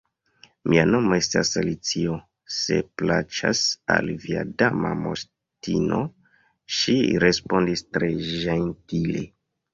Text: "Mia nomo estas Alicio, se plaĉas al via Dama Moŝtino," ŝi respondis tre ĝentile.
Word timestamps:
"Mia 0.71 0.83
nomo 0.93 1.17
estas 1.23 1.51
Alicio, 1.61 2.15
se 2.55 2.77
plaĉas 3.01 3.61
al 3.97 4.09
via 4.25 4.47
Dama 4.63 4.95
Moŝtino," 5.03 6.01
ŝi 6.79 6.97
respondis 7.27 7.87
tre 7.93 8.11
ĝentile. 8.33 9.25